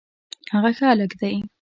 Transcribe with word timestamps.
هغه 0.53 0.69
ښه 0.77 0.85
هلک 0.91 1.11
دی 1.19 1.35